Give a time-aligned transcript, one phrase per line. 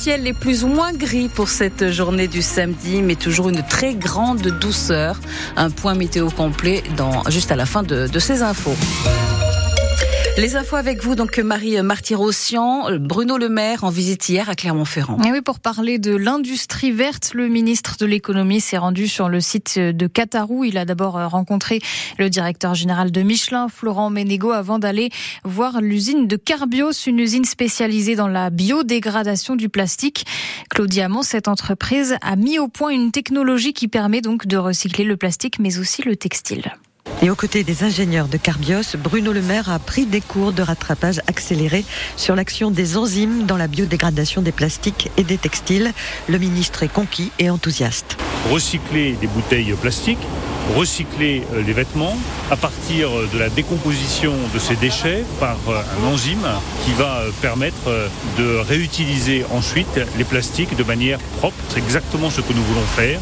[0.00, 3.94] ciel est plus ou moins gris pour cette journée du samedi, mais toujours une très
[3.94, 5.20] grande douceur.
[5.58, 8.76] Un point météo complet dans, juste à la fin de, de ces infos.
[10.40, 15.18] Les infos avec vous, donc Marie Martyr-Ossian, Bruno Le Maire en visite hier à Clermont-Ferrand.
[15.22, 19.42] Et oui, pour parler de l'industrie verte, le ministre de l'économie s'est rendu sur le
[19.42, 20.64] site de Catarou.
[20.64, 21.80] Il a d'abord rencontré
[22.18, 25.10] le directeur général de Michelin, Florent Ménégo, avant d'aller
[25.44, 30.24] voir l'usine de Carbios, une usine spécialisée dans la biodégradation du plastique.
[30.70, 35.04] Claude Diamant, cette entreprise a mis au point une technologie qui permet donc de recycler
[35.04, 36.72] le plastique, mais aussi le textile.
[37.22, 40.62] Et aux côtés des ingénieurs de Carbios, Bruno Le Maire a pris des cours de
[40.62, 41.84] rattrapage accéléré
[42.16, 45.92] sur l'action des enzymes dans la biodégradation des plastiques et des textiles.
[46.30, 48.16] Le ministre est conquis et enthousiaste.
[48.50, 50.26] Recycler des bouteilles plastiques,
[50.74, 52.16] recycler euh, les vêtements
[52.50, 56.48] à partir de la décomposition de ces déchets par euh, un enzyme
[56.86, 61.56] qui va euh, permettre de réutiliser ensuite les plastiques de manière propre.
[61.68, 63.20] C'est exactement ce que nous voulons faire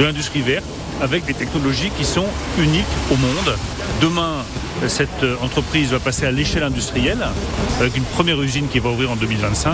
[0.00, 0.64] de l'industrie verte
[1.00, 2.26] avec des technologies qui sont
[2.58, 3.56] uniques au monde.
[4.00, 4.44] Demain,
[4.88, 7.26] cette entreprise va passer à l'échelle industrielle
[7.80, 9.72] avec une première usine qui va ouvrir en 2025,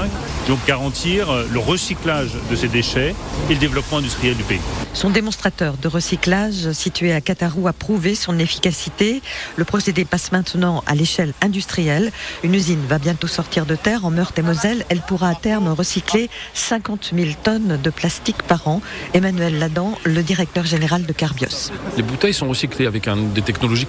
[0.48, 3.14] donc garantir le recyclage de ces déchets
[3.50, 4.60] et le développement industriel du pays.
[4.94, 9.22] Son démonstrateur de recyclage situé à Catarou a prouvé son efficacité.
[9.56, 12.12] Le procédé passe maintenant à l'échelle industrielle.
[12.44, 14.84] Une usine va bientôt sortir de terre en Meurthe-et-Moselle.
[14.90, 18.82] Elle pourra à terme recycler 50 000 tonnes de plastique par an.
[19.14, 21.72] Emmanuel Ladan, le directeur général de Carbios.
[21.96, 23.86] Les bouteilles sont recyclées avec un, des technologies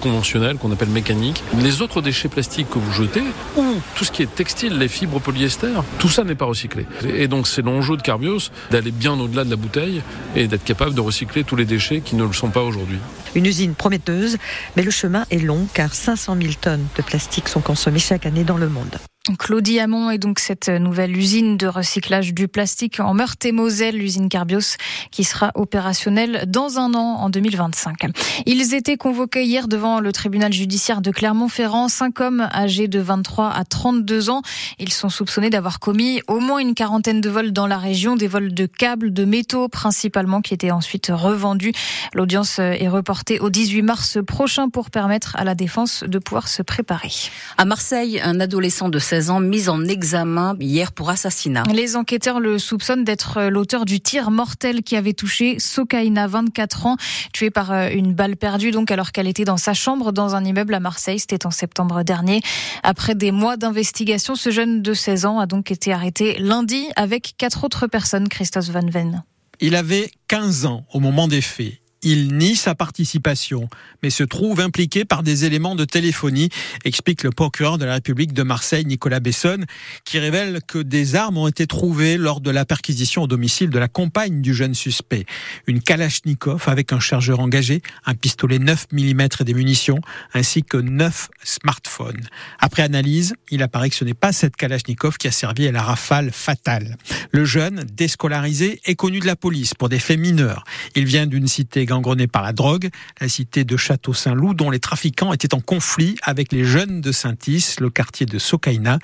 [0.60, 1.42] qu'on appelle mécaniques.
[1.60, 3.22] Les autres déchets plastiques que vous jetez,
[3.56, 6.86] ou tout ce qui est textile, les fibres polyester, tout ça n'est pas recyclé.
[7.16, 10.02] Et donc c'est l'enjeu de Carbios d'aller bien au-delà de la bouteille
[10.36, 12.98] et d'être capable de recycler tous les déchets qui ne le sont pas aujourd'hui.
[13.34, 14.38] Une usine prometteuse,
[14.76, 18.44] mais le chemin est long car 500 000 tonnes de plastique sont consommées chaque année
[18.44, 18.98] dans le monde.
[19.38, 24.76] Claudie Hamon est donc cette nouvelle usine de recyclage du plastique en Meurthe-et-Moselle, l'usine Carbios,
[25.10, 28.02] qui sera opérationnelle dans un an, en 2025.
[28.44, 31.88] Ils étaient convoqués hier devant le tribunal judiciaire de Clermont-Ferrand.
[31.88, 34.42] Cinq hommes âgés de 23 à 32 ans.
[34.78, 38.28] Ils sont soupçonnés d'avoir commis au moins une quarantaine de vols dans la région, des
[38.28, 41.72] vols de câbles, de métaux principalement, qui étaient ensuite revendus.
[42.12, 46.62] L'audience est reportée au 18 mars prochain pour permettre à la défense de pouvoir se
[46.62, 47.10] préparer.
[47.56, 51.64] À Marseille, un adolescent de 16 ans mis en examen hier pour assassinat.
[51.72, 56.96] Les enquêteurs le soupçonnent d'être l'auteur du tir mortel qui avait touché Sokaina, 24 ans,
[57.32, 60.44] tuée par euh, une balle perdue donc alors qu'elle était dans sa chambre dans un
[60.44, 61.18] immeuble à Marseille.
[61.18, 62.40] C'était en septembre dernier.
[62.82, 67.34] Après des mois d'investigation, ce jeune de 16 ans a donc été arrêté lundi avec
[67.38, 68.28] quatre autres personnes.
[68.28, 69.22] Christophe Van Ven.
[69.60, 71.83] Il avait 15 ans au moment des faits.
[72.06, 73.68] Il nie sa participation,
[74.02, 76.50] mais se trouve impliqué par des éléments de téléphonie,
[76.84, 79.64] explique le procureur de la République de Marseille, Nicolas Bessonne,
[80.04, 83.78] qui révèle que des armes ont été trouvées lors de la perquisition au domicile de
[83.78, 85.24] la compagne du jeune suspect.
[85.66, 90.00] Une Kalachnikov avec un chargeur engagé, un pistolet 9 mm et des munitions,
[90.34, 92.28] ainsi que 9 smartphones.
[92.58, 95.82] Après analyse, il apparaît que ce n'est pas cette Kalachnikov qui a servi à la
[95.82, 96.98] rafale fatale.
[97.30, 100.64] Le jeune, déscolarisé, est connu de la police pour des faits mineurs.
[100.94, 102.88] Il vient d'une cité gangrenée par la drogue,
[103.20, 107.76] la cité de Château-Saint-Loup, dont les trafiquants étaient en conflit avec les jeunes de Saint-Is,
[107.80, 108.98] le quartier de Sokaina.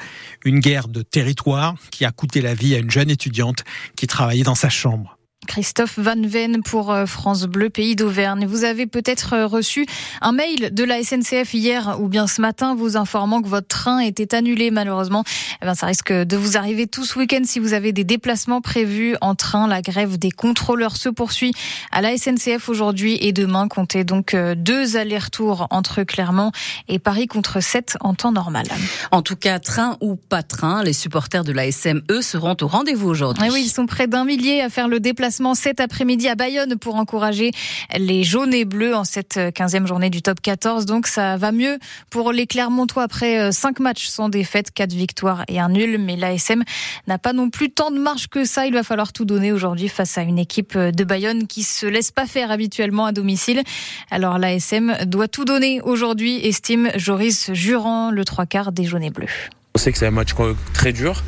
[0.44, 3.64] Une guerre de territoire qui a coûté la vie à une jeune étudiante
[3.96, 5.19] qui travaillait dans sa chambre.
[5.46, 8.46] Christophe Van Ven pour euh, France Bleu, pays d'Auvergne.
[8.46, 9.86] Vous avez peut-être euh, reçu
[10.20, 14.00] un mail de la SNCF hier ou bien ce matin vous informant que votre train
[14.00, 15.24] était annulé malheureusement.
[15.62, 18.60] Eh ben, ça risque de vous arriver tout ce week-end si vous avez des déplacements
[18.60, 19.66] prévus en train.
[19.66, 21.54] La grève des contrôleurs se poursuit
[21.90, 23.66] à la SNCF aujourd'hui et demain.
[23.66, 26.52] Comptez donc euh, deux allers-retours entre Clermont
[26.88, 28.66] et Paris contre 7 en temps normal.
[29.10, 33.08] En tout cas, train ou pas train, les supporters de la SME seront au rendez-vous
[33.08, 33.44] aujourd'hui.
[33.46, 36.76] Eh oui, ils sont près d'un millier à faire le déplacement cet après-midi à Bayonne
[36.76, 37.52] pour encourager
[37.96, 40.86] les jaunes et bleus en cette 15e journée du top 14.
[40.86, 41.78] Donc ça va mieux
[42.10, 45.98] pour les Clermontois après 5 matchs sans défaite, 4 victoires et un nul.
[45.98, 46.62] Mais l'ASM
[47.06, 48.66] n'a pas non plus tant de marge que ça.
[48.66, 52.10] Il va falloir tout donner aujourd'hui face à une équipe de Bayonne qui se laisse
[52.10, 53.62] pas faire habituellement à domicile.
[54.10, 59.10] Alors l'ASM doit tout donner aujourd'hui, estime Joris Jurand, le trois quarts des jaunes et
[59.10, 59.50] bleus.
[59.76, 60.34] On sait que c'est un match
[60.74, 61.22] très dur,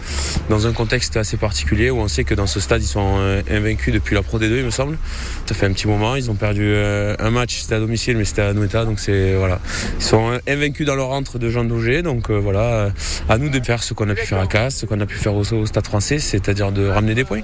[0.51, 3.41] dans un contexte assez particulier, où on sait que dans ce stade, ils sont euh,
[3.49, 4.99] invaincus depuis la Pro D2, il me semble.
[5.47, 8.25] Ça fait un petit moment, ils ont perdu euh, un match, c'était à domicile, mais
[8.25, 9.61] c'était à Noeta, donc c'est voilà.
[9.97, 12.91] Ils sont invaincus dans leur rentre de Jean Daugé, donc euh, voilà,
[13.29, 15.19] à nous de faire ce qu'on a pu faire à Casse, ce qu'on a pu
[15.19, 17.43] faire au, Stade français, c'est-à-dire de ramener des points.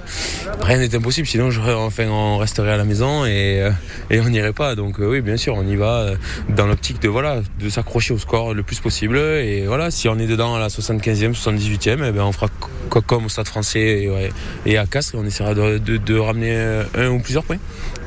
[0.59, 3.69] Rien n'est impossible, sinon enfin, on resterait à la maison et,
[4.09, 4.75] et on n'irait pas.
[4.75, 6.07] Donc oui, bien sûr, on y va
[6.49, 9.17] dans l'optique de voilà, de s'accrocher au score le plus possible.
[9.17, 12.47] Et voilà, si on est dedans à la 60 75e, 78e, eh ben, on fera
[12.89, 14.09] comme au Stade français
[14.65, 17.59] et, à Castres et on essaiera de, ramener un ou plusieurs points.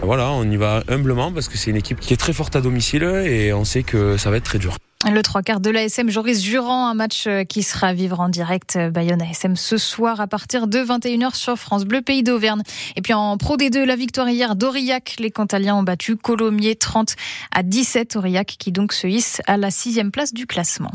[0.02, 2.60] Voilà, on y va humblement parce que c'est une équipe qui est très forte à
[2.60, 4.76] domicile et on sait que ça va être très dur.
[5.10, 8.28] Le trois quarts de l'ASM, Joris Jurand, un match euh, qui sera à vivre en
[8.28, 12.62] direct euh, Bayonne ASM ce soir à partir de 21h sur France Bleu Pays d'Auvergne.
[12.94, 15.16] Et puis en Pro D2, la victoire hier d'Aurillac.
[15.18, 17.16] Les Cantaliens ont battu Colomiers 30
[17.50, 18.14] à 17.
[18.14, 20.92] Aurillac qui donc se hisse à la sixième place du classement.